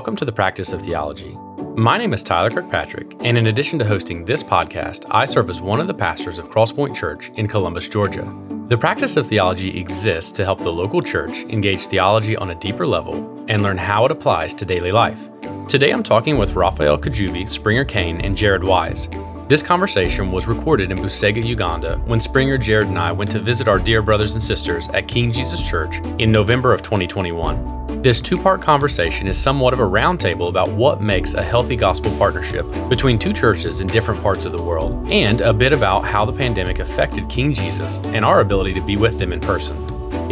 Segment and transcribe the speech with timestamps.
[0.00, 1.36] Welcome to the Practice of Theology.
[1.76, 5.60] My name is Tyler Kirkpatrick, and in addition to hosting this podcast, I serve as
[5.60, 8.24] one of the pastors of Crosspoint Church in Columbus, Georgia.
[8.68, 12.86] The practice of theology exists to help the local church engage theology on a deeper
[12.86, 15.28] level and learn how it applies to daily life.
[15.68, 19.06] Today I'm talking with Raphael Kajjubi, Springer Cain, and Jared Wise.
[19.48, 23.68] This conversation was recorded in Busega, Uganda, when Springer, Jared, and I went to visit
[23.68, 27.79] our dear brothers and sisters at King Jesus Church in November of 2021.
[28.02, 32.10] This two part conversation is somewhat of a roundtable about what makes a healthy gospel
[32.16, 36.24] partnership between two churches in different parts of the world, and a bit about how
[36.24, 39.76] the pandemic affected King Jesus and our ability to be with them in person.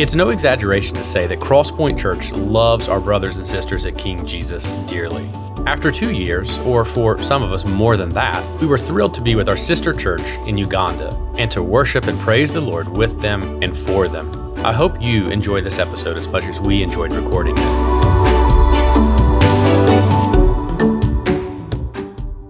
[0.01, 4.27] It's no exaggeration to say that Crosspoint Church loves our brothers and sisters at King
[4.27, 5.31] Jesus dearly.
[5.67, 9.21] After two years, or for some of us more than that, we were thrilled to
[9.21, 13.21] be with our sister church in Uganda and to worship and praise the Lord with
[13.21, 14.48] them and for them.
[14.69, 17.65] I hope you enjoy this episode as much as we enjoyed recording it.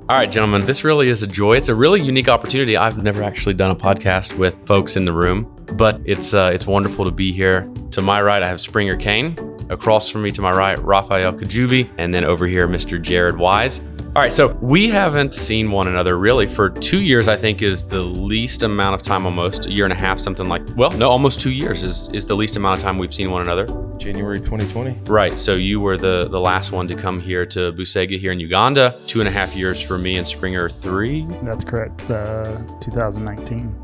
[0.08, 1.52] All right, gentlemen, this really is a joy.
[1.52, 2.77] It's a really unique opportunity.
[2.77, 5.44] I've never actually done a podcast with folks in the room,
[5.75, 7.72] but it's uh, it's wonderful to be here.
[7.92, 9.36] To my right, I have Springer Cain.
[9.70, 13.00] Across from me to my right, Raphael Kajjubi, and then over here, Mr.
[13.00, 13.80] Jared Wise.
[14.19, 17.28] All right, so we haven't seen one another really for two years.
[17.28, 20.48] I think is the least amount of time, almost a year and a half, something
[20.48, 20.62] like.
[20.75, 23.42] Well, no, almost two years is is the least amount of time we've seen one
[23.42, 23.66] another.
[23.98, 25.10] January 2020.
[25.10, 25.38] Right.
[25.38, 28.98] So you were the the last one to come here to Busega here in Uganda.
[29.06, 30.69] Two and a half years for me and Springer.
[30.70, 31.27] Three.
[31.42, 32.10] That's correct.
[32.10, 33.78] Uh, 2019.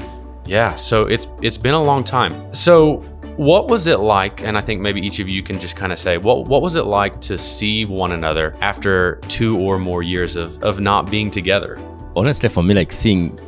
[0.47, 0.75] Yeah.
[0.77, 2.53] So it's it's been a long time.
[2.55, 3.05] So
[3.37, 4.43] what was it like?
[4.43, 6.77] And I think maybe each of you can just kind of say, what what was
[6.77, 11.31] it like to see one another after two or more years of, of not being
[11.31, 11.79] together?
[12.17, 13.39] Honestly, for me, like seeing,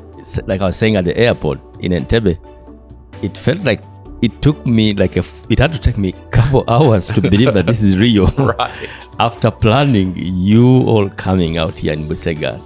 [0.47, 2.37] like I was saying at the airport in Entebbe,
[3.23, 3.81] it felt like
[4.23, 7.55] it took me like a, it had to take me a couple hours to believe
[7.55, 8.27] that this is real.
[8.39, 9.09] right.
[9.21, 12.61] After planning you all coming out here in Busega,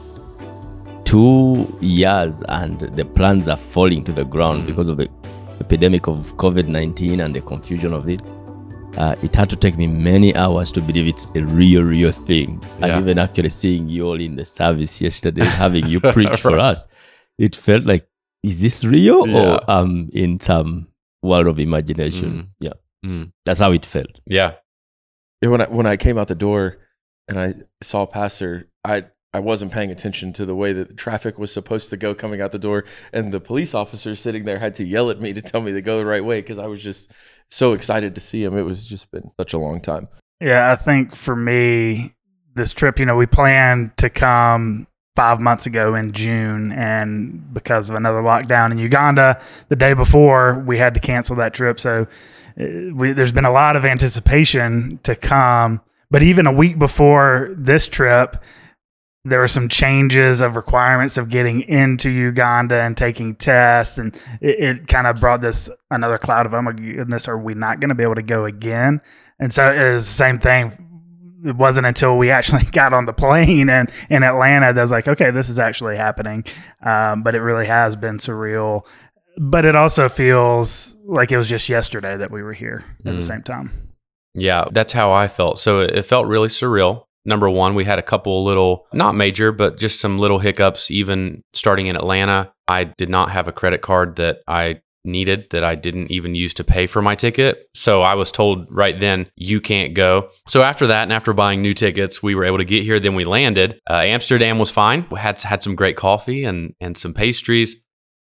[1.04, 4.66] two years and the plans are falling to the ground mm.
[4.66, 5.08] because of the
[5.70, 8.20] epidemic of COVID 19 and the confusion of it,
[8.96, 12.60] uh, it had to take me many hours to believe it's a real, real thing.
[12.80, 12.86] Yeah.
[12.86, 16.40] And even actually seeing you all in the service yesterday, having you preach right.
[16.40, 16.88] for us,
[17.38, 18.08] it felt like,
[18.42, 19.54] is this real yeah.
[19.54, 20.88] or um in some
[21.22, 22.30] world of imagination?
[22.30, 22.48] Mm.
[22.58, 22.72] Yeah.
[23.06, 23.32] Mm.
[23.46, 24.18] That's how it felt.
[24.26, 24.54] Yeah.
[25.40, 25.50] yeah.
[25.50, 26.78] When I when I came out the door
[27.28, 31.38] and I saw Pastor, I I wasn't paying attention to the way that the traffic
[31.38, 34.74] was supposed to go coming out the door, and the police officer sitting there had
[34.76, 36.82] to yell at me to tell me to go the right way because I was
[36.82, 37.12] just
[37.48, 38.56] so excited to see him.
[38.58, 40.08] It was just been such a long time.
[40.40, 42.12] Yeah, I think for me,
[42.56, 47.88] this trip, you know, we planned to come five months ago in June, and because
[47.88, 51.78] of another lockdown in Uganda, the day before we had to cancel that trip.
[51.78, 52.06] So
[52.58, 52.64] uh,
[52.94, 55.80] we, there's been a lot of anticipation to come.
[56.10, 58.42] But even a week before this trip,
[59.24, 64.60] there were some changes of requirements of getting into Uganda and taking tests, and it,
[64.60, 67.90] it kind of brought this another cloud of oh my goodness, are we not going
[67.90, 69.00] to be able to go again?
[69.38, 70.86] And so it was the same thing.
[71.44, 74.90] It wasn't until we actually got on the plane and in Atlanta that I was
[74.90, 76.44] like, okay, this is actually happening.
[76.82, 78.86] Um, but it really has been surreal.
[79.38, 83.16] But it also feels like it was just yesterday that we were here at mm.
[83.16, 83.70] the same time.
[84.34, 85.58] Yeah, that's how I felt.
[85.58, 89.78] So it felt really surreal Number one, we had a couple little, not major, but
[89.78, 92.52] just some little hiccups, even starting in Atlanta.
[92.66, 96.54] I did not have a credit card that I needed that I didn't even use
[96.54, 97.68] to pay for my ticket.
[97.74, 100.30] So I was told right then, you can't go.
[100.46, 103.00] So after that, and after buying new tickets, we were able to get here.
[103.00, 103.80] Then we landed.
[103.88, 105.06] Uh, Amsterdam was fine.
[105.10, 107.76] We had, had some great coffee and, and some pastries.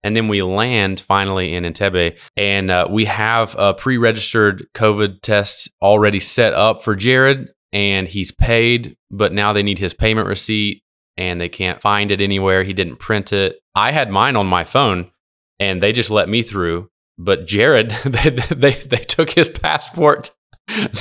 [0.04, 5.22] And then we land finally in Entebbe, and uh, we have a pre registered COVID
[5.22, 10.28] test already set up for Jared and he's paid, but now they need his payment
[10.28, 10.84] receipt
[11.18, 12.64] and they can't find it anywhere.
[12.64, 13.60] He didn't print it.
[13.76, 15.12] I had mine on my phone
[15.60, 16.90] and they just let me through.
[17.18, 20.32] But Jared, they, they, they took his passport.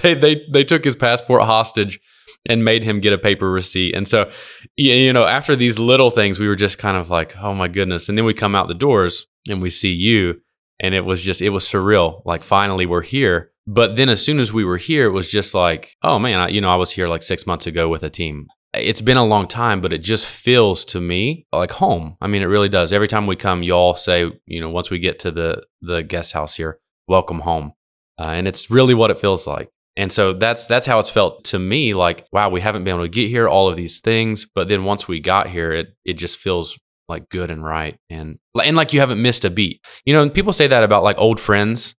[0.00, 2.00] They, they, they took his passport hostage
[2.46, 3.94] and made him get a paper receipt.
[3.94, 4.30] And so,
[4.76, 8.08] you know, after these little things, we were just kind of like, oh my goodness.
[8.08, 10.40] And then we come out the doors and we see you.
[10.80, 12.22] And it was just, it was surreal.
[12.24, 13.52] Like, finally, we're here.
[13.70, 16.48] But then as soon as we were here, it was just like, oh man, I,
[16.48, 18.46] you know, I was here like six months ago with a team.
[18.72, 22.16] It's been a long time, but it just feels to me like home.
[22.22, 22.94] I mean, it really does.
[22.94, 26.32] Every time we come, y'all say, you know, once we get to the the guest
[26.32, 26.78] house here,
[27.08, 27.74] welcome home,
[28.18, 29.68] uh, and it's really what it feels like.
[29.98, 31.92] And so that's that's how it's felt to me.
[31.92, 34.84] Like, wow, we haven't been able to get here, all of these things, but then
[34.84, 38.94] once we got here, it it just feels like good and right, and and like
[38.94, 39.84] you haven't missed a beat.
[40.06, 41.94] You know, people say that about like old friends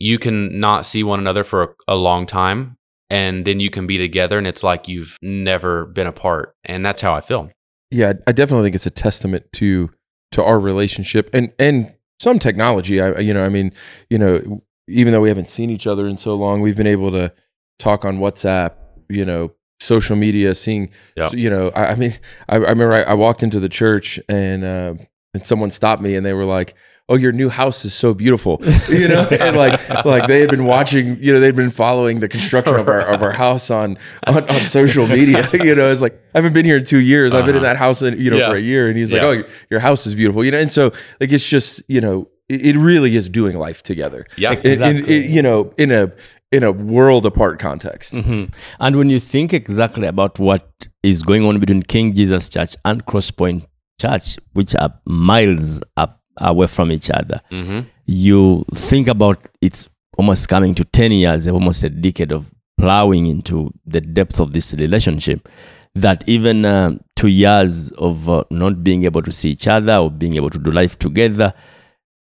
[0.00, 2.76] you can not see one another for a, a long time
[3.10, 6.54] and then you can be together and it's like you've never been apart.
[6.64, 7.50] And that's how I feel.
[7.90, 9.90] Yeah, I definitely think it's a testament to
[10.32, 13.00] to our relationship and and some technology.
[13.00, 13.72] I you know, I mean,
[14.08, 17.10] you know, even though we haven't seen each other in so long, we've been able
[17.10, 17.32] to
[17.78, 18.74] talk on WhatsApp,
[19.08, 21.32] you know, social media, seeing, Yep.
[21.32, 22.12] you know, I, I mean,
[22.48, 24.94] I, I remember I, I walked into the church and uh,
[25.34, 26.74] and someone stopped me and they were like,
[27.10, 29.76] "Oh, your new house is so beautiful," you know, and like
[30.06, 33.22] like they had been watching, you know, they'd been following the construction of our of
[33.22, 35.90] our house on on, on social media, you know.
[35.90, 37.34] It's like I haven't been here in two years.
[37.34, 37.72] I've been in Uh-huh.
[37.74, 38.48] that house, in, you know, Yeah.
[38.50, 39.24] for a year, and he's Yeah.
[39.26, 42.28] like, "Oh, your house is beautiful," you know, and so like it's just you know,
[42.48, 44.52] it, it really is doing life together Yeah.
[44.52, 45.26] in, in, Exactly.
[45.26, 46.12] in- you know in a
[46.52, 48.52] in a world apart context Mhm.
[48.80, 50.64] And when you think exactly about what
[51.04, 53.66] is going on between King Jesus Church and Crosspoint
[54.00, 59.88] Church, which are miles up away from each other, hmm you think about it's
[60.18, 64.74] almost coming to 10 years, almost a decade of plowing into the depth of this
[64.74, 65.48] relationship.
[65.94, 70.10] That even uh, two years of uh, not being able to see each other or
[70.10, 71.54] being able to do life together,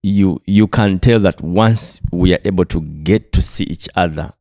[0.02, 4.32] you you can tell that once we are able to get to see each other,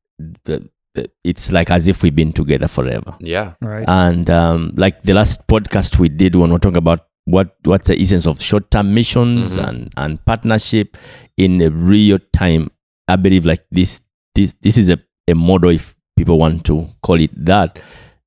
[0.46, 3.16] the, the, it's like as if we've been together forever.
[3.20, 3.54] Yeah.
[3.62, 3.86] Right.
[3.88, 8.00] And um, like the last podcast we did when we're talking about what what's the
[8.00, 9.68] essence of short term missions Mhm.
[9.68, 10.98] and, and partnership
[11.38, 12.70] in a real time,
[13.08, 14.02] I believe like this
[14.36, 17.80] this this is a, a model if people want to call it that,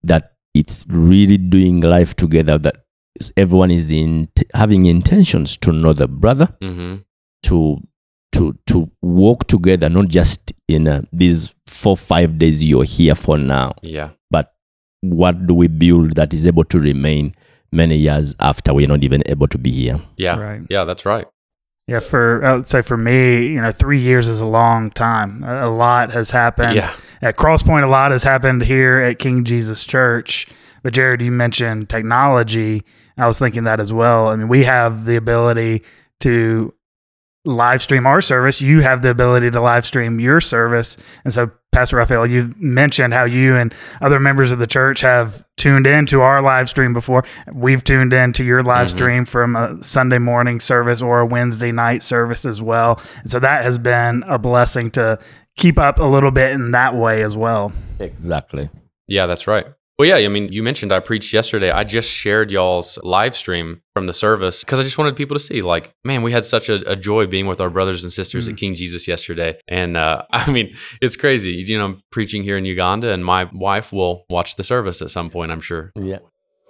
[0.03, 2.77] that it's really doing life together that
[3.37, 6.97] everyone is in having intentions to know the brother hmm
[7.45, 7.79] to
[8.33, 13.39] to to walk together not just in uh, these four five days you're here for
[13.39, 14.11] now Yeah.
[14.31, 14.53] but
[15.03, 17.35] what do we build that is able to remain
[17.73, 20.39] many years after we're not even able to be here Yeah.
[20.39, 20.63] Right.
[20.71, 20.85] Yeah.
[20.85, 21.27] That's right.
[21.87, 25.43] Yeah, for I would say for me, you know, three years is a long time.
[25.43, 26.75] A, a lot has happened.
[26.77, 26.93] yeah.
[27.23, 30.47] At Crosspoint, a lot has happened here at King Jesus Church.
[30.83, 32.83] But Jared, you mentioned technology.
[33.17, 34.29] I was thinking that as well.
[34.29, 35.83] I mean, we have the ability
[36.21, 36.75] to
[37.47, 38.61] live stream our service.
[38.61, 40.97] You have the ability to live stream your service.
[41.25, 45.45] And so, Pastor Raphael, you've mentioned how you and other members of the church have
[45.57, 47.23] tuned in to our live stream before.
[47.53, 48.97] We've tuned in to your live Mhm.
[48.97, 53.01] stream from a Sunday morning service or a Wednesday night service as well.
[53.23, 55.21] And so that has been a blessing to
[55.57, 57.71] keep up a little bit in that way as well.
[58.01, 58.71] exactly
[59.07, 59.67] Yeah, that's right.
[59.99, 61.73] Well, yeah, I mean, you mentioned I preached yesterday.
[61.73, 65.41] I just shared y'all's live stream from the service because I just wanted people to
[65.41, 68.47] see, like, man, we had such a, a joy being with our brothers and sisters
[68.49, 68.53] Mm.
[68.53, 69.59] at King Jesus yesterday.
[69.67, 71.51] And uh, I mean, it's crazy.
[71.55, 75.11] You know, I'm preaching here in Uganda, and my wife will watch the service at
[75.11, 75.91] some point, I'm sure.
[75.97, 76.19] yeah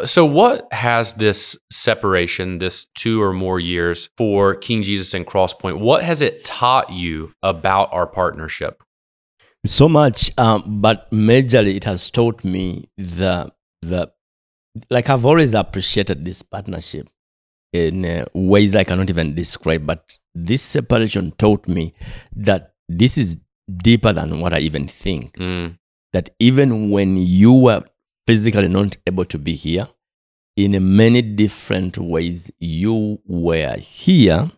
[0.06, 5.81] So, what has this separation, this two or more years for King Jesus and Crosspoint,
[5.81, 8.82] what has it taught you about our partnership?
[9.69, 13.50] So much um, but majorly it has taught me the
[13.82, 14.11] the
[14.91, 17.09] like i've always appreciated this partnership
[17.73, 21.93] in uh, ways i cannot even describe but this separation taught me
[22.35, 23.38] that this is
[23.76, 25.35] deeper than what i even think.
[25.35, 25.79] Mm,
[26.12, 27.82] that even when you were
[28.26, 29.87] physically not able to be here,
[30.56, 34.51] in many different ways, you were here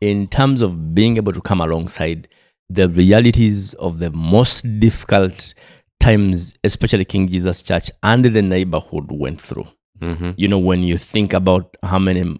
[0.00, 2.28] in terms of being able to come alongside
[2.70, 5.54] the realities of the most difficult
[6.00, 9.66] times, especially King Jesus Church and the neighborhood went through.
[10.00, 12.38] hmm You know, when you think about how many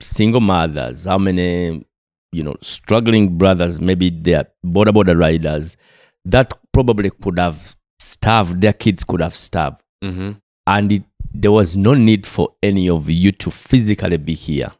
[0.00, 1.84] single mothers, how many,
[2.32, 5.76] you know, struggling brothers, maybe they're border border riders,
[6.24, 9.82] that probably could have starved, their kids could have starved.
[10.02, 10.32] hmm
[10.66, 14.72] And it, there was no need for any of you to physically be here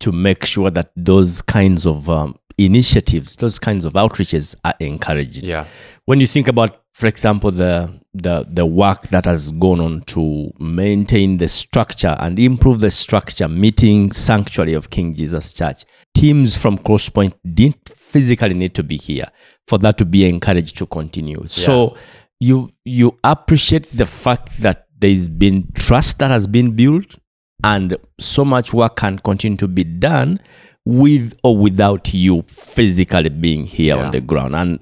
[0.00, 5.42] to make sure that those kinds of um, initiatives, those kinds of outreaches are encouraged.
[5.42, 5.66] Yeah.
[6.06, 10.50] when you think about for example the the the work that has gone on to
[10.58, 15.84] maintain the structure and improve the structure meeting sanctuary of king jesus church
[16.14, 19.26] teams from crosspoint didn't physically need to be here
[19.68, 21.46] for that to be encouraged to continue.
[21.46, 21.96] So
[22.40, 27.16] you you appreciate the fact that there's been trust that has been built
[27.64, 30.40] and so much work can continue to be done
[30.86, 34.04] with or without you physically being here Yeah.
[34.04, 34.80] on the ground and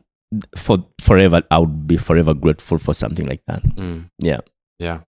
[0.57, 4.11] for forever i would be forever grateful for something like that Mm.
[4.21, 4.41] yeah
[4.79, 5.01] Yeah.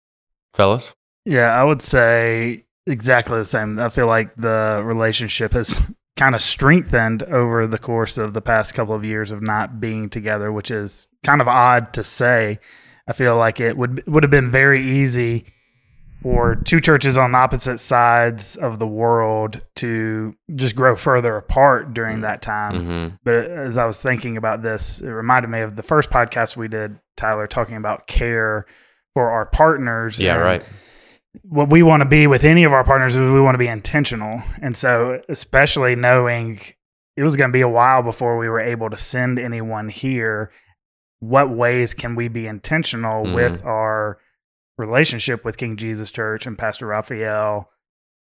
[0.57, 0.95] Fellas?
[1.27, 3.79] Yeah, I would say exactly the same.
[3.79, 5.79] I feel like the relationship has
[6.17, 10.09] kind of strengthened over the course of the past couple of years of not being
[10.09, 12.59] together, which is kind of odd to say.
[13.09, 15.45] I feel like it would would have been very easy
[16.27, 22.23] or two churches on opposite sides of the world to just grow further apart during
[22.23, 22.75] that time.
[22.75, 23.15] Mm-hmm.
[23.23, 26.67] But as I was thinking about this, it reminded me of the first podcast we
[26.67, 28.67] did, Tyler, talking about care
[29.15, 30.19] for our partners.
[30.19, 30.69] Yeah, right.
[31.43, 33.69] What we want to be with any of our partners is we want to be
[33.69, 34.43] intentional.
[34.61, 36.59] And so, especially knowing
[37.17, 40.51] it was going to be a while before we were able to send anyone here,
[41.21, 43.35] what ways can we be intentional Mhm.
[43.35, 43.86] with our
[44.79, 47.71] relationship with King Jesus Church and Pastor Raphael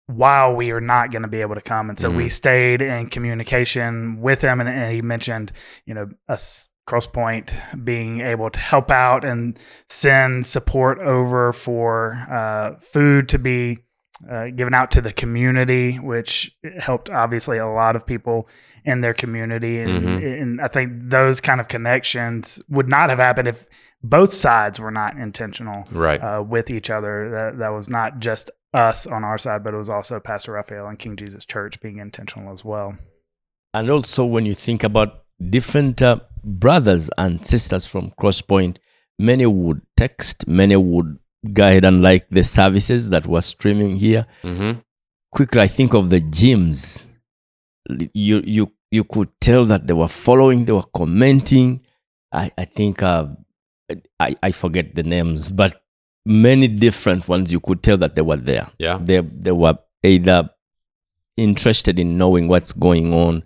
[0.06, 1.88] while we are not going to be able to come.
[1.88, 4.60] And so we stayed in communication with him.
[4.60, 5.50] And, and he mentioned,
[5.86, 9.58] you know, us Crosspoint being able to help out and
[9.88, 13.78] send support over for uh, food to be
[14.30, 18.46] uh, given out to the community, which helped obviously a lot of people
[18.84, 19.80] in their community.
[19.80, 20.42] And, Mhm.
[20.42, 23.66] and I think those kind of connections would not have happened if
[24.04, 26.20] both sides were not intentional Right.
[26.22, 27.30] uh, with each other.
[27.30, 30.86] That that was not just us on our side, but it was also Pastor Raphael
[30.88, 32.94] and King Jesus Church being intentional as well.
[33.72, 38.76] And also, when you think about different uh, brothers and sisters from Crosspoint,
[39.18, 41.18] many would text, many would
[41.52, 44.26] guide, and like the services that were streaming here.
[44.42, 44.80] mm-hmm.
[45.32, 47.06] Quickly, I think of the gyms.
[48.12, 51.80] You you you could tell that they were following, they were commenting.
[52.32, 53.26] I I think uh,
[54.20, 55.82] I I forget the names, but
[56.26, 57.52] many different ones.
[57.52, 58.98] You could tell that they were there Yeah.
[59.00, 60.50] they they were either
[61.36, 63.42] interested in knowing what's going on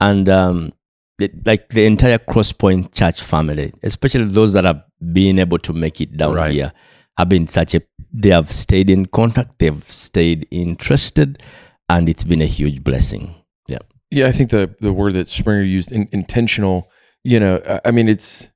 [0.00, 0.72] and um
[1.18, 4.82] the, like the entire crosspoint church family especially those that have
[5.12, 6.52] been able to make it down Right.
[6.52, 6.72] here
[7.18, 7.82] have been such a
[8.12, 11.42] they have stayed in contact they've stayed interested
[11.88, 13.34] and it's been a huge blessing
[13.68, 13.78] yeah
[14.10, 16.88] Yeah, I think the the word that Springer used, in, intentional.
[17.24, 18.50] You know, I- I mean, it's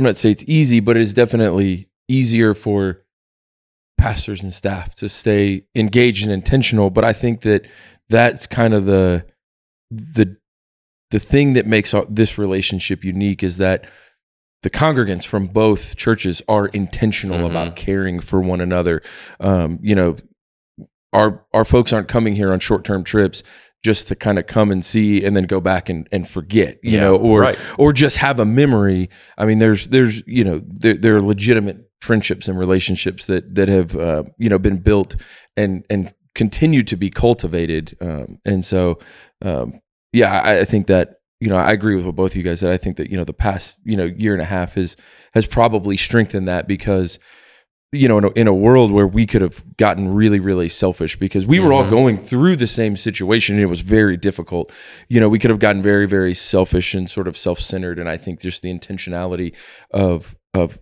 [0.00, 3.02] I'm not saying it's easy, but it's definitely easier for
[3.98, 6.88] pastors and staff to stay engaged and intentional.
[6.88, 7.66] But I think that
[8.08, 9.26] that's kind of the
[9.90, 10.38] the
[11.10, 13.84] the thing that makes this relationship unique is that
[14.62, 17.50] the congregants from both churches are intentional Mhm.
[17.50, 19.02] about caring for one another.
[19.38, 20.16] Um, you know,
[21.12, 23.42] our our folks aren't coming here on short term trips
[23.82, 26.92] just to kind of come and see and then go back and, and forget, you
[26.92, 27.58] Yeah, know, or right.
[27.78, 29.08] or just have a memory.
[29.38, 33.68] I mean, there's there's you know there, there are legitimate friendships and relationships that that
[33.68, 35.16] have uh, you know been built
[35.56, 37.96] and and continue to be cultivated.
[38.00, 38.98] Um, and so,
[39.42, 39.80] um,
[40.12, 42.60] yeah, I, I think that you know I agree with what both of you guys
[42.60, 42.70] said.
[42.70, 44.96] I think that you know the past you know year and a half has
[45.32, 47.18] has probably strengthened that because
[47.92, 51.18] you know in a, in a world where we could have gotten really really selfish
[51.18, 51.90] because we were all Mhm.
[51.90, 54.70] going through the same situation and it was very difficult
[55.08, 58.16] you know we could have gotten very very selfish and sort of self-centered and i
[58.16, 59.54] think just the intentionality
[59.92, 60.78] of of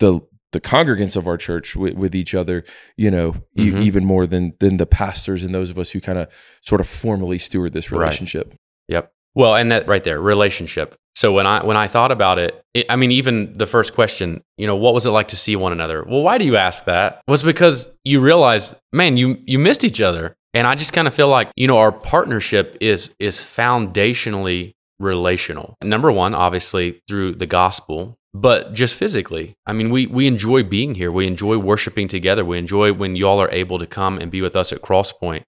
[0.00, 0.20] the
[0.52, 2.64] the congregants of our church with, with each other
[2.96, 3.82] you know e- Mhm.
[3.82, 6.26] even more than than the pastors and those of us who kind of
[6.62, 8.00] sort of formally steward this Right.
[8.00, 8.54] relationship
[8.88, 9.10] Yep.
[9.36, 10.94] Well, and that right there, relationship.
[11.14, 14.42] So when I when I thought about it, it, I mean, even the first question,
[14.56, 16.04] you know, what was it like to see one another?
[16.04, 17.22] Well, why do you ask that?
[17.28, 21.14] Was because you realize, man, you you missed each other, and I just kind of
[21.14, 25.76] feel like you know our partnership is is foundationally relational.
[25.82, 29.56] Number one, obviously through the gospel, but just physically.
[29.66, 31.12] I mean, we we enjoy being here.
[31.12, 32.44] We enjoy worshiping together.
[32.44, 35.44] We enjoy when y'all are able to come and be with us at Crosspoint.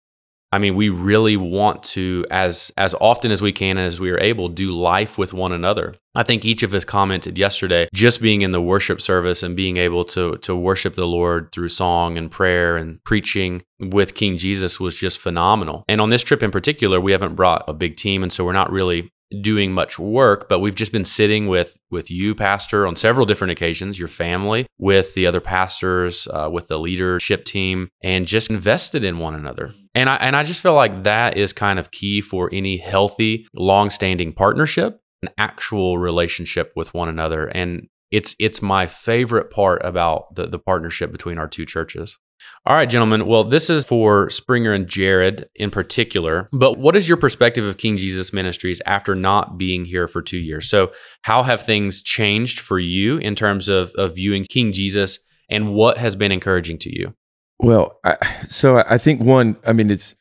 [0.53, 4.11] I mean, we really want to, as as often as we can and as we
[4.11, 5.97] are able, do life with one another.
[6.15, 9.77] I think each of us commented yesterday, just being in the worship service and being
[9.77, 14.81] able to to worship the Lord through song and prayer and preaching with King Jesus
[14.81, 15.85] was just phenomenal.
[15.89, 18.53] And on this trip in particular, we haven't brought a big team, and so we're
[18.53, 19.11] not really
[19.41, 23.51] doing much work but we've just been sitting with with you pastor on several different
[23.51, 29.03] occasions your family with the other pastors uh, with the leadership team and just invested
[29.03, 32.21] in one another and i and i just feel like that is kind of key
[32.21, 38.87] for any healthy long-standing partnership an actual relationship with one another and it's it's my
[38.87, 42.19] favorite part about the the partnership between our two churches
[42.65, 43.27] all right, gentlemen.
[43.27, 46.49] Well, this is for Springer and Jared in particular.
[46.53, 50.39] But what is your perspective of King Jesus Ministries after not being here for two
[50.39, 50.69] years?
[50.69, 55.75] So, how have things changed for you in terms of, of viewing King Jesus, and
[55.75, 57.15] what has been encouraging to you?
[57.59, 58.17] Well, I,
[58.49, 60.15] so I think one, I mean, it's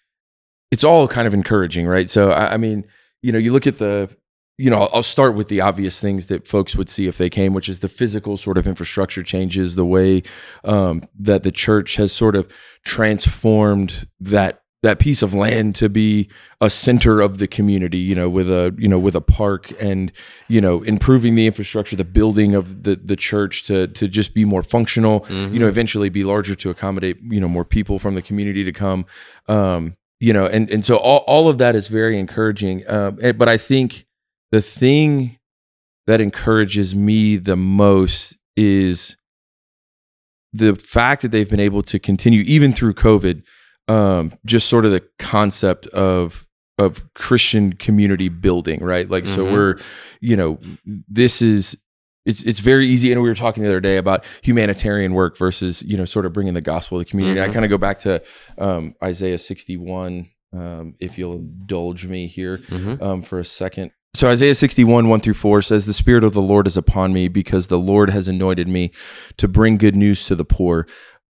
[0.72, 2.10] it's all kind of encouraging, right?
[2.10, 2.86] So I, I mean,
[3.22, 4.10] you know, you look at the,
[4.58, 7.54] you know, I'll, start with the obvious things that folks would see if they came,
[7.54, 10.24] which is the physical sort of infrastructure changes, the way
[10.64, 12.52] um, that the church has sort of
[12.84, 16.30] transformed that that piece of land to be
[16.62, 20.12] a center of the community you know with a you know with a park and
[20.48, 24.46] you know improving the infrastructure the building of the the church to to just be
[24.46, 28.22] more functional you know eventually be larger to accommodate you know more people from the
[28.22, 29.06] community to come.
[29.48, 32.84] Um you know and and so all, all of that is very encouraging.
[32.96, 34.06] Um and- but i think
[34.52, 35.38] the thing
[36.08, 39.18] that encourages me the most is
[40.54, 43.42] the fact that they've been able to continue even through covid
[43.88, 49.52] um just sort of the concept of of christian community building right like so Mhm.
[49.54, 49.80] we're
[50.22, 50.60] you know
[51.08, 51.78] this is
[52.26, 55.84] it's it's very easy and we were talking the other day about humanitarian work versus
[55.84, 57.54] you know sort of bringing the gospel to the community i Mhm.
[57.54, 58.22] kind of go back to
[58.58, 63.02] um isaiah 61 um if you'll indulge me here Mhm.
[63.02, 63.92] um, for a second.
[64.14, 67.28] So Isaiah 61, 1 through 4 says, The Spirit of the Lord is upon me
[67.28, 68.92] because the Lord has anointed me
[69.36, 70.88] to bring good news to the poor.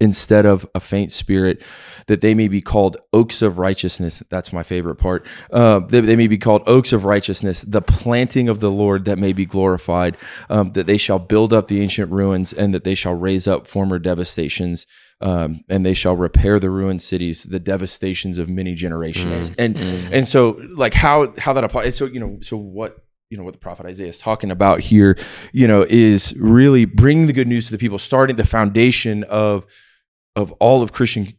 [0.00, 1.62] instead of a faint spirit,
[2.06, 4.22] that they may be called oaks of righteousness.
[4.28, 5.26] That's my favorite part.
[5.50, 9.18] Uh, that they may be called oaks of righteousness, the planting of the Lord that
[9.18, 10.16] may be glorified,
[10.50, 13.66] um, that they shall build up the ancient ruins and that they shall raise up
[13.66, 14.86] former devastations.
[15.18, 20.28] Um, and they shall repair the ruined cities, the devastations of many generations, and and
[20.28, 21.96] so like how how that applies.
[21.96, 25.16] So you know, so what you know what the prophet Isaiah is talking about here,
[25.52, 29.64] you know, is really bringing the good news to the people, starting the foundation of
[30.36, 31.32] of all of Christian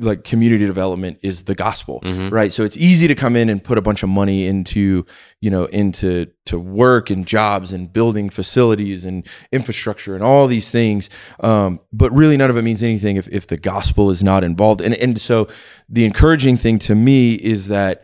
[0.00, 2.32] like community development is the gospel Mhm.
[2.32, 2.52] right?
[2.52, 5.06] So it's easy to come in and put a bunch of money into
[5.40, 10.68] you know into to work and jobs and building facilities and infrastructure and all these
[10.68, 11.10] things.
[11.38, 14.80] Um, but really none of it means anything if, if the gospel is not involved.
[14.80, 15.46] And and so
[15.88, 18.02] the encouraging thing to me is that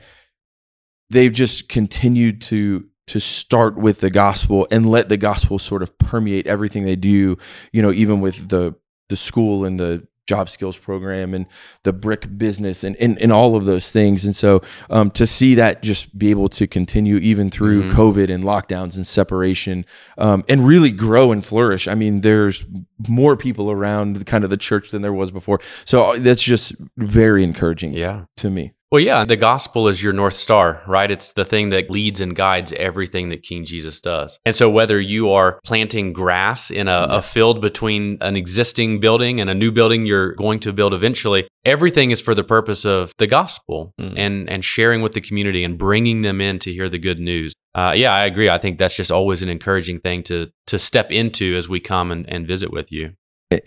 [1.11, 5.99] they've just continued to to start with the gospel and let the gospel sort of
[5.99, 7.37] permeate everything they do
[7.73, 8.77] you know even with the
[9.09, 11.45] the school and the job skills program and
[11.83, 14.61] the brick business and, and, and all of those things and so
[14.97, 17.93] um, to see that just be able to continue even through Mhm.
[18.01, 19.85] covid and lockdowns and separation
[20.19, 22.64] um, and really grow and flourish i mean there's
[23.09, 26.66] more people around kind of the church than there was before so uh, that's just
[26.97, 28.25] very encouraging Yeah.
[28.43, 31.12] to me Well, yeah, the gospel is your North Star, right?
[31.12, 34.40] It's the thing that leads and guides everything that King Jesus does.
[34.44, 39.40] And so, whether you are planting grass in a, a field between an existing building
[39.40, 43.12] and a new building you're going to build eventually, everything is for the purpose of
[43.18, 44.14] the gospel Mm.
[44.16, 47.53] and, and sharing with the community and bringing them in to hear the good news.
[47.74, 48.50] Uh, yeah, I agree.
[48.50, 52.11] I think that's just always an encouraging thing to, to step into as we come
[52.11, 53.12] and, and visit with you.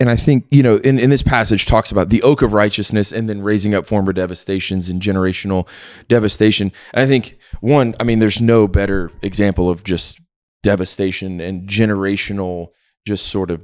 [0.00, 3.12] And I think you know in, in this passage talks about the oak of righteousness
[3.12, 5.68] and then raising up former devastations and generational
[6.08, 6.72] devastation.
[6.92, 10.18] And I think one, I mean, there's no better example of just
[10.62, 12.68] devastation and generational,
[13.06, 13.62] just sort of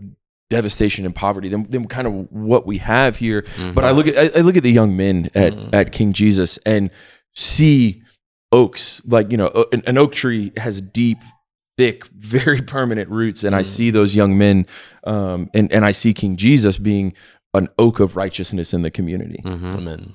[0.50, 3.46] devastation and poverty than, than kind of what we have here.
[3.74, 5.74] But I look at I, I look at the young men at Mhm.
[5.74, 6.90] at King Jesus and
[7.34, 8.02] see
[8.52, 11.18] oaks like you know an, an oak tree has deep
[11.80, 13.66] thick very permanent roots and i Mm.
[13.76, 14.66] see those young men
[15.04, 17.14] um and and i see king jesus being
[17.54, 19.74] an oak of righteousness in the community Mhm.
[19.76, 20.14] Amen.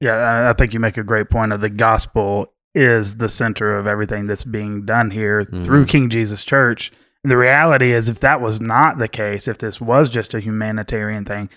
[0.00, 3.76] Yeah, I- I think you make a great point of the gospel is the center
[3.76, 5.88] of everything that's being done here through Mhm.
[5.88, 6.90] King Jesus Church.
[7.22, 10.40] And the reality is if that was not the case, if this was just a
[10.40, 11.50] humanitarian thing,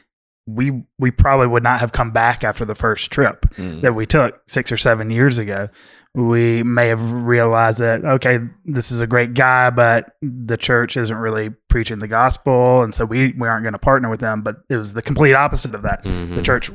[0.47, 3.81] we we probably would not have come back after the first trip Mm.
[3.81, 5.69] that we took 6 or 7 years ago.
[6.13, 11.17] We may have realized that okay, this is a great guy, but the church isn't
[11.17, 14.57] really preaching the gospel and so we we aren't going to partner with them, but
[14.69, 16.35] it was the complete opposite of that Mhm.
[16.35, 16.69] the church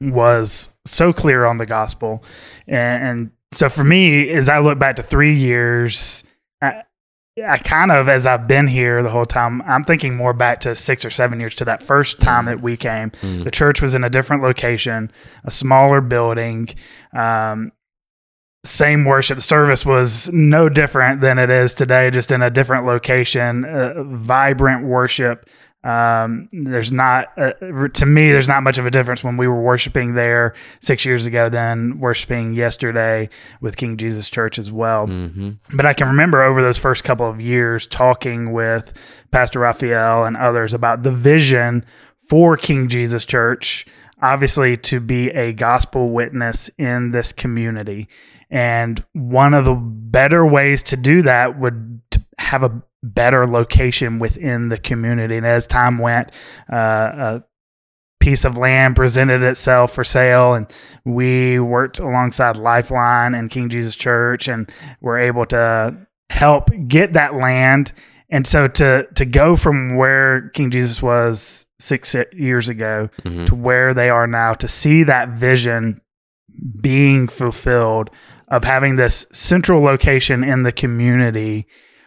[0.00, 2.22] was so clear on the gospel
[2.68, 6.22] and, and so for me as i look back to three years
[7.44, 10.74] I, kind of as i've been here the whole time i'm thinking more back to
[10.74, 13.10] six or seven years to that first time that we came.
[13.10, 13.44] Mhm.
[13.44, 15.10] the church was in a different location
[15.44, 16.68] a smaller building
[17.14, 17.72] um,
[18.64, 19.40] same worship.
[19.40, 24.84] Service was no different than it is today just in a different location uh, vibrant
[24.84, 25.48] worship
[25.86, 27.52] um, there's not uh,
[27.94, 31.26] to me there's not much of a difference when we were worshiping there six years
[31.26, 33.28] ago than worshiping yesterday
[33.60, 35.58] with king jesus church as well Mhm.
[35.76, 38.92] but I can remember over those first couple of years talking with
[39.30, 41.84] Pastor Raphael and others about the vision
[42.28, 43.86] for King Jesus Church,
[44.20, 48.08] obviously to be a gospel witness in this community.
[48.50, 52.00] And one of the better ways to do that would
[52.38, 55.36] have a better location within the community.
[55.36, 56.30] And as time went,
[56.72, 57.44] uh, a
[58.20, 60.66] piece of land presented itself for sale, and
[61.04, 64.70] we worked alongside Lifeline and King Jesus Church, and
[65.00, 67.92] were able to help get that land.
[68.28, 73.46] And so to to go from where King Jesus was six years ago Mhm.
[73.46, 76.00] to where they are now, to see that vision
[76.80, 78.10] being fulfilled
[78.48, 81.66] of having this central location in the community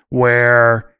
[0.09, 0.95] where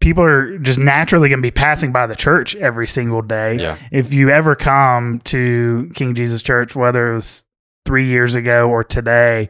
[0.00, 3.56] people are just naturally going to be passing by the church every single day.
[3.56, 3.76] Yeah.
[3.92, 7.44] If you ever come to King Jesus Church, whether it was
[7.84, 9.48] three years ago or today,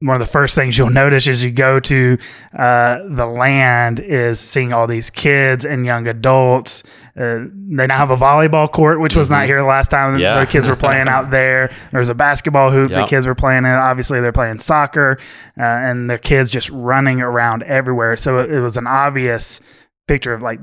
[0.00, 2.16] one of the first things you'll notice as you go to
[2.56, 6.84] uh, the land is seeing all these kids and young adults.
[7.18, 9.46] Uh, they now have a volleyball court, which was not Mhm.
[9.46, 10.16] here the last time.
[10.20, 10.34] Yeah.
[10.34, 11.70] So kids were playing out there.
[11.90, 13.72] There's a basketball hoop the kids were playing in.
[13.72, 15.18] Obviously, they're playing soccer,
[15.58, 18.14] uh, and the kids just running around everywhere.
[18.16, 19.60] So it, it was an obvious
[20.06, 20.60] picture of like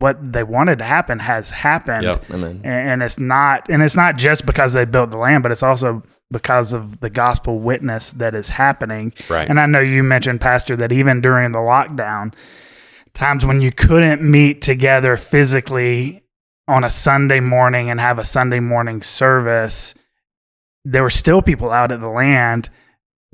[0.00, 2.30] what they wanted to happen has happened Yep.
[2.30, 2.60] Amen.
[2.64, 5.62] and, and it's not and it's not just because they built the land but it's
[5.62, 9.48] also because of the gospel witness that is happening Right.
[9.48, 12.32] and i know you mentioned pastor that even during the lockdown
[13.14, 16.22] times when you couldn't meet together physically
[16.68, 19.94] on a sunday morning and have a sunday morning service
[20.84, 22.70] there were still people out at the land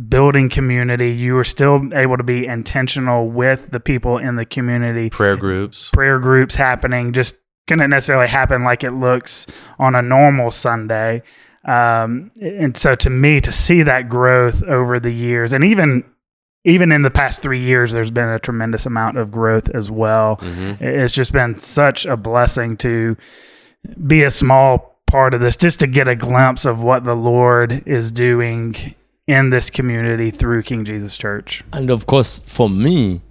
[0.08, 5.08] building community you were still able to be intentional with the people in the community
[5.08, 5.90] Prayer groups.
[5.92, 9.46] prayer groups happening just couldn't necessarily happen like it looks
[9.78, 11.22] on a normal Sunday.
[11.64, 16.04] Um, and so to me, to see that growth over the years, and even
[16.64, 20.36] even in the past three years, there's been a tremendous amount of growth as well.
[20.40, 23.16] hmm It's just been such a blessing to
[24.06, 27.86] be a small part of this, just to get a glimpse of what the Lord
[27.86, 28.94] is doing
[29.26, 31.64] in this community through King Jesus Church.
[31.72, 33.22] And of course, for me,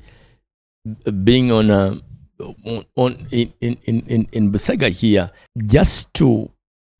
[1.24, 2.00] being on a
[2.66, 5.32] on, on in, in in in in Busega here,
[5.66, 6.50] just to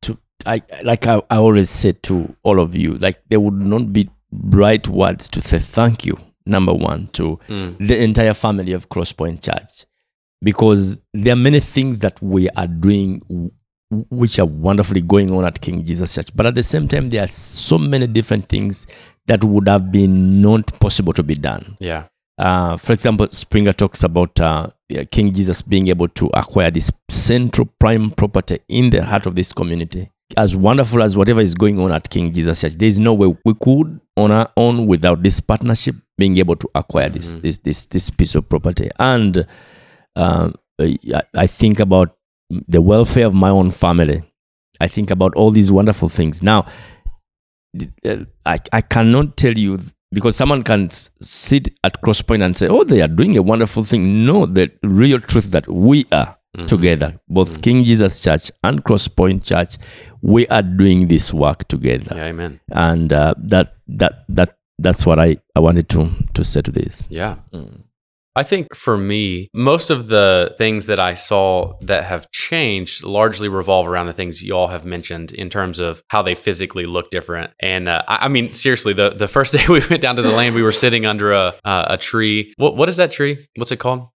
[0.02, 3.92] to I like I, I always say to all of you, like there would not
[3.92, 6.16] be right words to say thank you.
[6.46, 7.76] Number one to Mm.
[7.88, 9.86] the entire family of Crosspoint Church,
[10.42, 13.50] because there are many things that we are doing w-
[14.10, 17.22] which are wonderfully going on at King Jesus Church, but at the same time, there
[17.24, 18.86] are so many different things
[19.26, 21.76] that would have been not possible to be done.
[21.80, 22.04] Yeah.
[22.36, 24.68] Uh, for example, Springer talks about uh,
[25.10, 29.52] King Jesus being able to acquire this central prime property in the heart of this
[29.52, 30.10] community.
[30.36, 33.36] As wonderful as whatever is going on at King Jesus Church, there is no way
[33.44, 37.42] we could on our own without this partnership being able to acquire this Mhm.
[37.42, 38.88] this this this piece of property.
[38.98, 39.46] And
[40.16, 40.98] um, I,
[41.34, 42.13] I think about
[42.50, 44.22] the welfare of my own family.
[44.80, 46.42] I think about all these wonderful things.
[46.42, 46.66] Now,
[48.04, 49.78] uh, I, I cannot tell you
[50.12, 54.24] because someone can sit at Crosspoint and say, "Oh, they are doing a wonderful thing."
[54.24, 56.66] No, the real truth that we are Mhm.
[56.68, 59.76] together, both King Jesus Church and Crosspoint Church,
[60.22, 62.26] we are doing this work together, Yeah.
[62.26, 62.60] Amen.
[62.72, 67.06] and uh, that that that that's what I I wanted to to say to this.
[67.10, 67.36] Yeah.
[67.52, 67.82] Mm.
[68.36, 73.48] I think for me, most of the things that I saw that have changed largely
[73.48, 77.10] revolve around the things you all have mentioned in terms of how they physically look
[77.10, 77.52] different.
[77.60, 80.32] And uh, I, I mean, seriously, the, the first day we went down to the
[80.32, 82.52] land, we were sitting under a uh, a tree.
[82.56, 83.48] What what is that tree?
[83.56, 84.08] What's it called?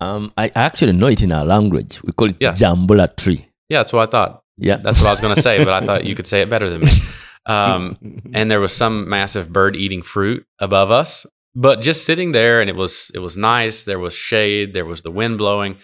[0.00, 2.02] Um, I I actually know it in our language.
[2.02, 2.52] We call it Yeah.
[2.52, 3.46] Jambula tree.
[3.68, 4.42] Yeah, that's what I thought.
[4.56, 6.50] Yeah, That's what I was going to say, but I thought you could say it
[6.50, 6.90] better than me.
[7.46, 7.96] Um,
[8.34, 12.70] and there was some massive bird eating fruit above us but just sitting there and
[12.70, 15.76] it was it was nice there was shade there was the wind blowing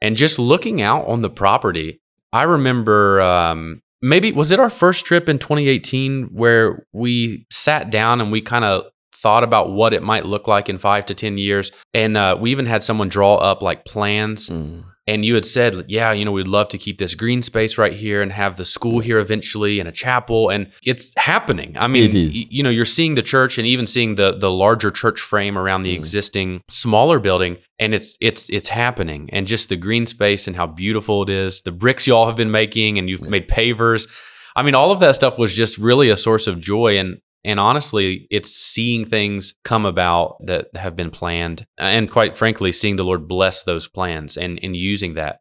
[0.00, 2.00] and just looking out on the property
[2.32, 8.20] i remember um, maybe was it our first trip in 2018 where we sat down
[8.20, 11.38] and we kind of thought about what it might look like in five to ten
[11.38, 14.84] years and uh, we even had someone draw up like plans Mm.
[15.08, 17.92] And you had said, yeah, you know, we'd love to keep this green space right
[17.92, 20.48] here and have the school here eventually and a chapel.
[20.48, 21.76] And it's happening.
[21.78, 24.90] I mean, y- you know, you're seeing the church and even seeing the the larger
[24.90, 25.98] church frame around the Mm.
[25.98, 29.28] existing smaller building, and it's it's it's happening.
[29.32, 31.60] And just the green space and how beautiful it is.
[31.62, 34.08] The bricks you all have been making, and you've made pavers.
[34.56, 37.18] I mean, all of that stuff was just really a source of joy and.
[37.46, 41.64] And honestly, it's seeing things come about that have been planned.
[41.78, 45.38] And quite frankly, seeing the Lord bless those plans and, and using that.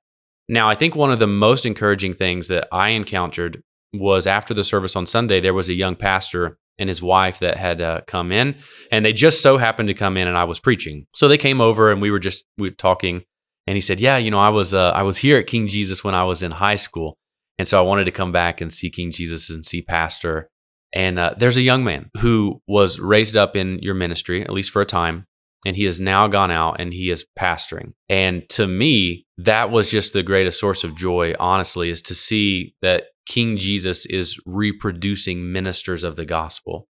[0.47, 4.63] Now, I think one of the most encouraging things that I encountered was after the
[4.63, 8.31] service on Sunday, there was a young pastor and his wife that had uh, come
[8.31, 8.55] in,
[8.91, 11.07] and they just so happened to come in, and I was preaching.
[11.15, 13.23] So they came over, and we were just we were talking,
[13.65, 16.03] and he said, "Yeah, you know, I was uh, I was here at King Jesus
[16.03, 17.17] when I was in high school,
[17.57, 20.49] and so I wanted to come back and see King Jesus and see Pastor."
[20.95, 24.71] And uh, there's a young man who was raised up in your ministry, at least
[24.71, 25.27] for a time,
[25.65, 27.93] and he has now gone out and he is pastoring.
[28.07, 32.75] And to me, that was just the greatest source of joy, honestly, is to see
[32.81, 36.87] that King Jesus is reproducing ministers of the gospel.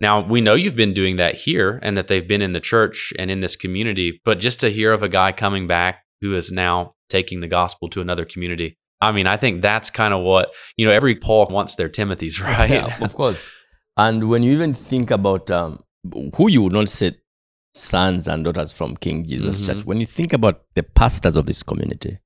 [0.00, 3.12] Now, we know you've been doing that here and that they've been in the church
[3.18, 6.50] and in this community, but just to hear of a guy coming back who is
[6.50, 10.52] now taking the gospel to another community, I mean, I think that's kind of what,
[10.76, 12.70] you know, every Paul wants their Timothy's, right?
[12.70, 13.48] Yeah, of course.
[13.96, 15.80] And when you even think about um,
[16.36, 17.16] who you would not say
[17.74, 19.66] sons and daughters from King Jesus Mhm.
[19.66, 22.18] Church, when you think about the pastors of this community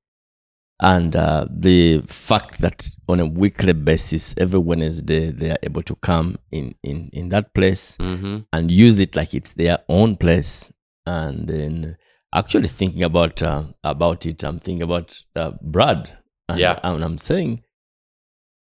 [0.81, 5.95] and uh, the fact that on a weekly basis, every Wednesday, they are able to
[5.97, 10.73] come in, in, in that place hmm and use it like it's their own place.
[11.07, 11.97] And then
[12.35, 16.19] actually thinking about uh, about it, I'm thinking about uh, Brad.
[16.55, 16.79] Yeah.
[16.83, 17.63] And I'm saying,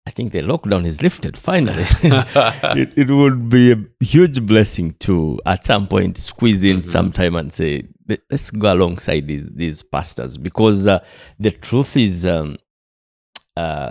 [0.07, 1.83] I think the lockdown is lifted finally.
[2.03, 6.85] it, it would be a huge blessing to at some point squeeze in Mhm.
[6.85, 10.99] some time and say "Let- let's go alongside these these pastors because uh,
[11.39, 12.57] the truth is um,
[13.57, 13.89] uh,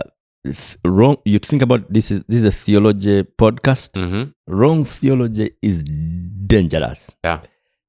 [0.83, 5.83] wrong you think about this is this is a theology podcast hmm wrong theology is
[5.83, 7.41] dangerous Yeah.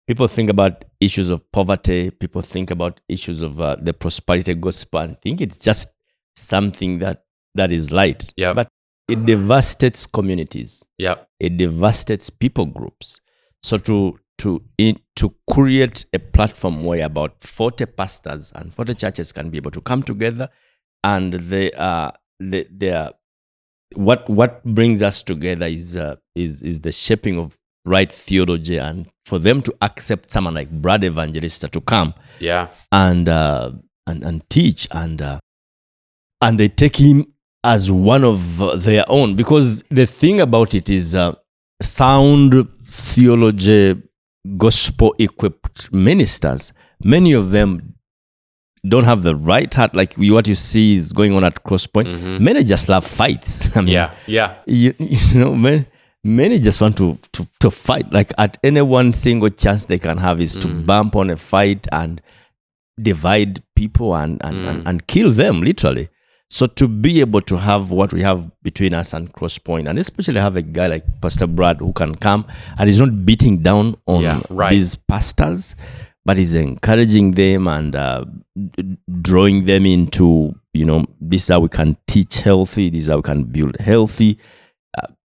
[0.09, 2.11] People think about issues of poverty.
[2.11, 5.01] People think about issues of uh, the prosperity gospel.
[5.01, 5.93] And think it's just
[6.35, 8.33] something that that is light.
[8.37, 8.55] Yeah.
[8.55, 8.69] but
[9.09, 10.85] it devastates communities.
[10.99, 11.17] Yeah.
[11.39, 13.21] It devastates people groups.
[13.63, 19.33] So to to in, to create a platform where about 40 pastors and 40 churches
[19.33, 20.49] can be able to come together
[21.05, 23.13] and they are they, they are
[23.95, 29.07] what what brings us together is uh, is is the shaping of right theology and
[29.27, 32.69] for them to accept someone like Brad Evangelista to come Yeah.
[32.93, 33.73] and uh,
[34.07, 35.39] and and teach and uh,
[36.41, 37.27] and they take him
[37.65, 41.33] as one of their own because the thing about it is uh,
[41.83, 44.01] sound theology
[44.57, 46.73] gospel equipped ministers
[47.05, 47.95] many of them
[48.87, 52.07] don't have the right heart like we- what you see is going on at crosspoint
[52.07, 52.41] Mhm.
[52.41, 54.15] many just love fights i mean Yeah.
[54.27, 54.55] Yeah.
[54.67, 55.85] you, you know many,
[56.25, 60.19] many just want to, to to fight like at any one single chance they can
[60.19, 60.87] have is to Mm.
[60.87, 62.21] bump on a fight and
[63.01, 64.89] divide people and and, and Mm.
[64.89, 66.09] and kill them literally
[66.51, 70.41] so to be able to have what we have between us and crosspoint and especially
[70.41, 72.45] have a guy like pastor brad who can come
[72.79, 74.71] and he's not beating down on Yeah, right.
[74.71, 75.77] these pastors
[76.25, 78.25] but he's encouraging them and uh,
[79.23, 83.17] drawing them into you know this is how we can teach healthy this is how
[83.17, 84.39] we can build healthy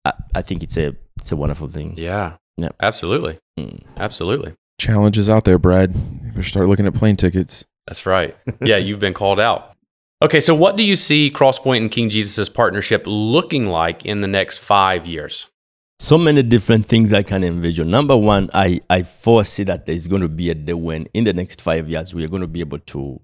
[0.06, 2.38] I, I think it's a it's a wonderful thing Yeah.
[2.58, 2.70] Yeah.
[2.80, 3.40] Absolutely.
[3.60, 3.84] Mm.
[3.98, 4.54] Absolutely.
[4.80, 5.96] Challenges out there, Brad.
[5.96, 7.66] You better start looking at plane tickets.
[7.88, 8.36] That's right.
[8.62, 9.72] Yeah, you've been called out.
[10.22, 14.28] Okay, so what do you see Crosspoint and King Jesus' partnership looking like in the
[14.28, 15.50] next five years?
[16.00, 20.22] so many different things i can envision number one i i foresee that there's going
[20.22, 22.60] to be a day when in the next five years we are going to be
[22.60, 23.22] able to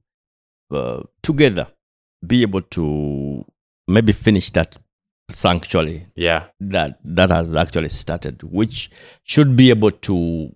[0.71, 1.67] uh, together
[2.25, 3.43] be able to
[3.87, 4.77] maybe finish that
[5.29, 6.47] sanctuary Yeah.
[6.59, 8.89] that that has actually started which
[9.23, 10.51] should be able to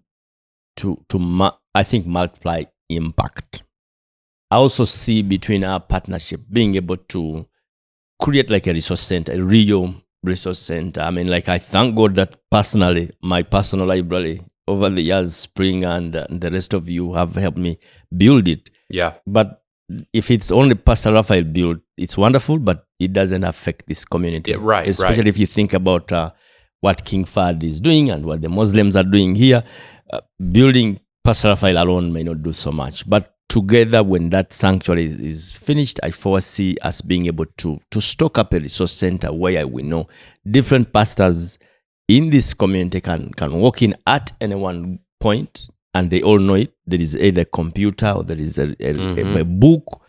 [0.77, 3.63] to to mu- i think multiply impact
[4.51, 7.45] i also see between our partnership being able to
[8.21, 12.15] create like a resource center a real resource center i mean like i thank god
[12.15, 17.13] that personally my personal library over the years Springer and, uh, the rest of you
[17.13, 17.77] have helped me
[18.15, 19.15] build it Yeah.
[19.27, 19.62] but
[20.13, 24.51] if it's only Pastor Raphael built, it's wonderful, but it doesn't affect this community.
[24.51, 25.27] Yeah, right, Especially right.
[25.27, 26.31] if you think about uh,
[26.81, 29.63] what King Fahd is doing and what the Muslims are doing here.
[30.11, 35.05] Uh, building Pastor Raphael alone may not do so much, but together, when that sanctuary
[35.05, 39.31] is- is finished, I foresee us being able to to stock up a resource center
[39.31, 40.07] where we know
[40.49, 41.57] different pastors
[42.07, 46.56] in this community can can walk in at any one point and they all know
[46.56, 49.39] it there is either a computer or there is a, a, Mhm.
[49.39, 50.01] a, book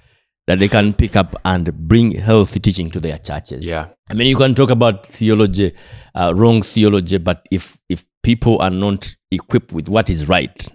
[0.47, 3.89] that they can pick up and bring healthy teaching to their churches Yeah.
[4.11, 5.73] i mean you can talk about theology
[6.15, 10.69] uh, wrong theology but if if people are not equipped with what is right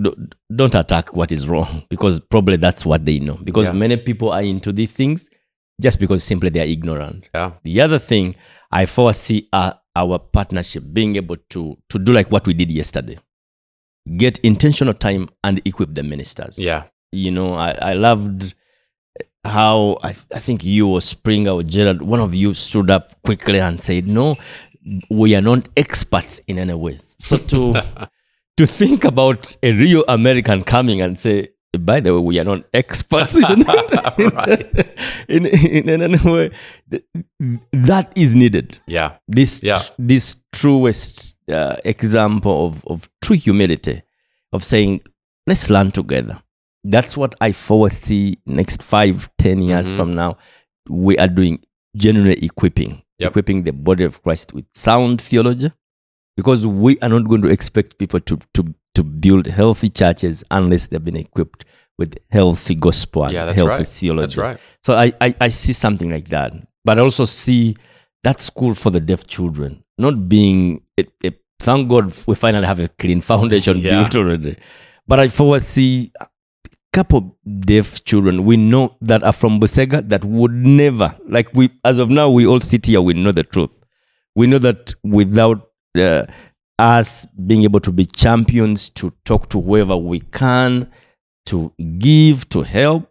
[0.00, 3.72] don't, don't attack what is wrong because probably that's what they know because Yeah.
[3.72, 5.28] many people are into these things
[5.82, 7.52] just because simply they are ignorant Yeah.
[7.64, 8.36] the other thing
[8.70, 13.16] I foresee uh, our partnership being able to to do like what we did yesterday,
[14.16, 16.58] get intentional time and equip the ministers.
[16.58, 16.84] Yeah.
[17.12, 18.54] You know, I, I loved
[19.44, 23.60] how I, I think you or Springer or Gerald, one of you stood up quickly
[23.60, 24.36] and said, "No,
[25.10, 27.82] we are not experts in any way." So to
[28.56, 32.64] to think about a real American coming and say, by the way, we are not
[32.72, 33.42] experts in,
[34.18, 34.96] Right.
[35.28, 36.50] in, in, in any way.
[37.72, 38.78] That is needed.
[38.86, 39.16] Yeah.
[39.28, 39.80] This Yeah.
[39.98, 44.02] this truest uh, example of, of true humility
[44.52, 45.00] of saying,
[45.46, 46.40] let's learn together.
[46.84, 49.96] That's what I foresee next five, ten years Mhm.
[49.96, 50.36] from now.
[50.88, 51.58] We are doing
[51.96, 53.30] genuinely equipping, Yep.
[53.30, 55.70] equipping the body of Christ with sound theology,
[56.36, 58.62] because we are not going to expect people to to
[58.94, 61.64] to build healthy churches unless they've been equipped
[61.98, 63.88] with healthy gospel and Yeah, healthy right.
[63.88, 64.22] theology.
[64.22, 64.58] That's right.
[64.82, 66.52] So I, I, I see something like that.
[66.84, 67.74] But I also see
[68.22, 72.80] that school for the deaf children not being, it, it, thank God we finally have
[72.80, 73.90] a clean foundation Yeah.
[74.02, 74.56] built already.
[75.08, 76.26] But I foresee a
[76.92, 81.98] couple deaf children we know that are from Busega that would never, like we, as
[81.98, 83.82] of now, we all sit here, we know the truth.
[84.34, 86.24] We know that without uh,
[86.78, 90.90] us being able to be champions, to talk to whoever we can,
[91.46, 93.10] to give, to help,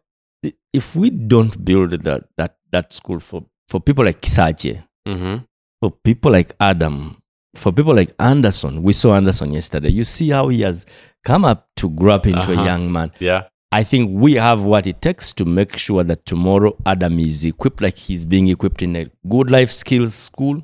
[0.73, 5.43] if we don't build that that that school for for people like Kisache, Mm-hmm.
[5.85, 7.15] For people like Adam,
[7.55, 9.89] for people like Anderson, we saw Anderson yesterday.
[9.89, 10.85] You see how he has
[11.23, 12.61] come up to grow up into Uh-huh.
[12.61, 13.11] a young man.
[13.19, 13.43] Yeah.
[13.71, 17.81] I think we have what it takes to make sure that tomorrow Adam is equipped
[17.81, 20.63] like he's being equipped in a good life skills school.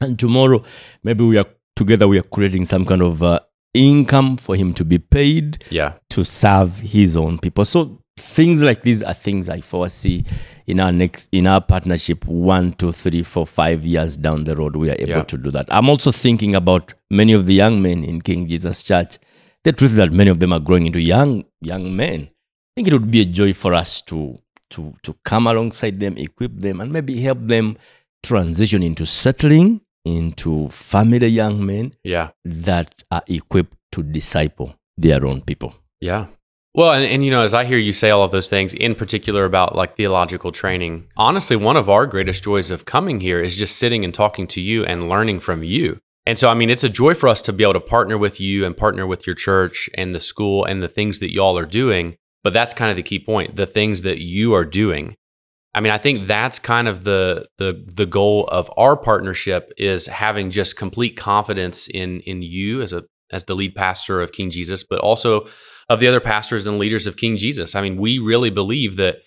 [0.00, 0.62] And tomorrow,
[1.02, 3.40] maybe we are together, we are creating some kind of uh,
[3.74, 5.94] income for him to be paid Yeah.
[6.10, 7.64] to serve his own people.
[7.64, 10.24] So things like these are things I foresee
[10.66, 14.76] in our next in our partnership one, two, three, four, five years down the road.
[14.76, 15.22] We are able Yeah.
[15.24, 15.66] to do that.
[15.70, 19.18] I'm also thinking about many of the young men in King Jesus Church.
[19.64, 22.28] The truth is that many of them are growing into young young men.
[22.30, 24.38] I think it would be a joy for us to
[24.70, 27.76] to to come alongside them, equip them, and maybe help them
[28.22, 32.30] transition into settling into family young men Yeah.
[32.44, 35.74] that are equipped to disciple their own people.
[36.00, 36.26] Yeah.
[36.74, 38.94] Well, and, and you know, as I hear you say all of those things, in
[38.94, 43.56] particular about like theological training, honestly, one of our greatest joys of coming here is
[43.56, 45.98] just sitting and talking to you and learning from you.
[46.26, 48.38] And so, I mean, it's a joy for us to be able to partner with
[48.38, 51.64] you and partner with your church and the school and the things that y'all are
[51.64, 52.16] doing.
[52.44, 55.16] But that's kind of the key point the things that you are doing.
[55.74, 60.06] I mean, I think that's kind of the the the goal of our partnership is
[60.06, 64.50] having just complete confidence in in you as a as the lead pastor of King
[64.50, 65.48] Jesus, but also
[65.88, 67.74] of the other pastors and leaders of King Jesus.
[67.74, 69.18] I mean, we really believe that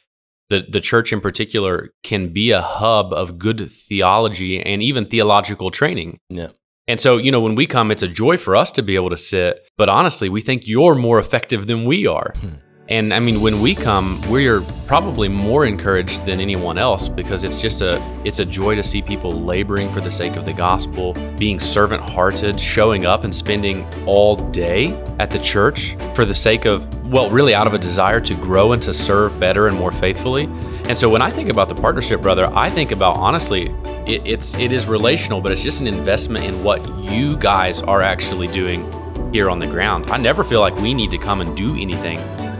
[0.49, 5.71] the the church in particular can be a hub of good theology and even theological
[5.71, 6.19] training.
[6.29, 6.49] Yeah.
[6.87, 9.11] And so, you know, when we come, it's a joy for us to be able
[9.11, 9.61] to sit.
[9.77, 12.33] But honestly, we think you're more effective than we are.
[12.35, 12.55] Hmm.
[12.91, 17.61] And I mean, when we come, we're probably more encouraged than anyone else because it's
[17.61, 21.13] just a it's a joy to see people laboring for the sake of the gospel,
[21.37, 26.85] being servant-hearted, showing up and spending all day at the church for the sake of
[27.09, 30.43] well, really out of a desire to grow and to serve better and more faithfully.
[30.89, 33.67] And so when I think about the partnership, brother, I think about honestly,
[34.05, 38.01] it, it's it is relational, but it's just an investment in what you guys are
[38.01, 38.83] actually doing
[39.31, 40.11] here on the ground.
[40.11, 42.19] I never feel like we need to come and do anything.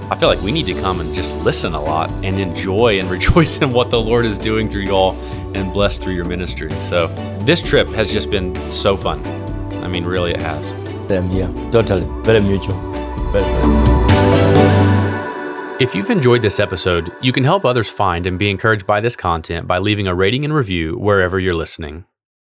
[0.10, 3.10] I feel like we need to come and just listen a lot and enjoy and
[3.18, 5.14] rejoice in what the Lord is doing through y'all
[5.56, 6.72] and blessed through your ministry.
[6.82, 7.08] So
[7.46, 9.26] this trip has just been so fun.
[9.84, 10.72] I mean, really, it has.
[11.12, 11.50] Here.
[11.72, 12.06] Totally.
[12.24, 12.80] Very mutual.
[13.34, 13.92] Very, very.
[15.82, 19.16] If you've enjoyed this episode, you can help others find and be encouraged by this
[19.16, 22.06] content by leaving a rating and review wherever you're listening.